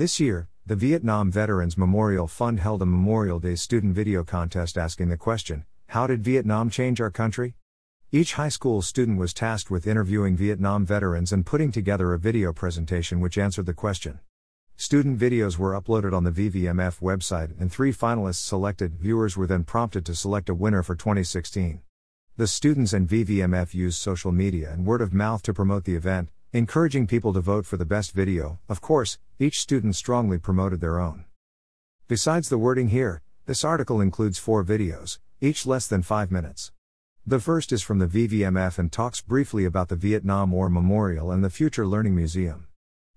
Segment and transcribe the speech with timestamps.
[0.00, 5.10] This year, the Vietnam Veterans Memorial Fund held a Memorial Day student video contest asking
[5.10, 7.54] the question How did Vietnam change our country?
[8.10, 12.50] Each high school student was tasked with interviewing Vietnam veterans and putting together a video
[12.50, 14.20] presentation which answered the question.
[14.74, 18.94] Student videos were uploaded on the VVMF website, and three finalists selected.
[18.94, 21.82] Viewers were then prompted to select a winner for 2016.
[22.38, 26.30] The students and VVMF used social media and word of mouth to promote the event,
[26.52, 28.58] encouraging people to vote for the best video.
[28.68, 31.24] Of course, each student strongly promoted their own.
[32.08, 36.72] Besides the wording here, this article includes four videos, each less than five minutes.
[37.24, 41.44] The first is from the VVMF and talks briefly about the Vietnam War Memorial and
[41.44, 42.66] the Future Learning Museum.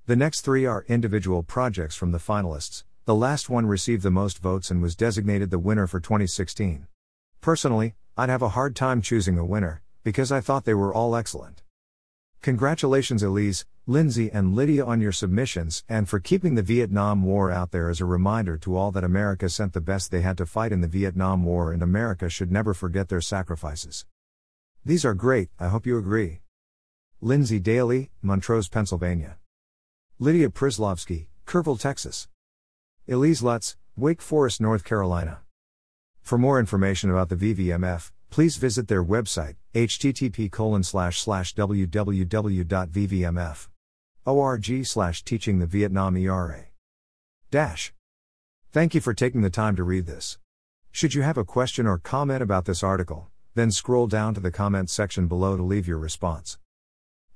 [0.06, 2.84] The next three are individual projects from the finalists.
[3.06, 6.86] The last one received the most votes and was designated the winner for 2016.
[7.42, 11.16] Personally, I'd have a hard time choosing a winner, because I thought they were all
[11.16, 11.63] excellent.
[12.44, 17.72] Congratulations, Elise, Lindsay, and Lydia on your submissions, and for keeping the Vietnam War out
[17.72, 20.74] there as a reminder to all that America sent the best they had to fight
[20.74, 24.06] in the Vietnam War, and America should never forget their sacrifices.
[24.84, 26.42] These are great, I hope you agree.
[27.22, 29.38] Lindsay Daly, Montrose, Pennsylvania.
[30.20, 32.28] Lydia Prislovsky, Kerrville, Texas.
[33.08, 35.40] Elise Lutz, Wake Forest, North Carolina.
[36.22, 41.86] For more information about the VVMF, please visit their website, http www.vvmf.org
[44.88, 46.64] slash teaching the Vietnam ERA.
[47.52, 47.94] Dash.
[48.72, 50.40] Thank you for taking the time to read this.
[50.92, 54.50] Should you have a question or comment about this article, then scroll down to the
[54.50, 56.58] comments section below to leave your response.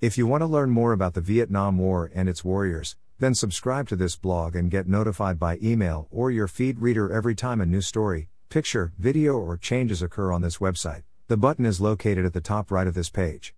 [0.02, 3.88] If you want to learn more about the Vietnam War and its warriors, then subscribe
[3.90, 7.68] to this blog and get notified by email or your feed reader every time a
[7.68, 11.04] new story, picture, video, or changes occur on this website.
[11.28, 13.54] The button is located at the top right of this page.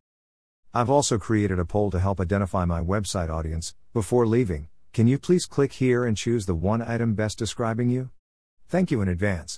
[0.74, 3.74] I've also created a poll to help identify my website audience.
[3.94, 8.10] Before leaving, can you please click here and choose the one item best describing you?
[8.68, 9.58] Thank you in advance.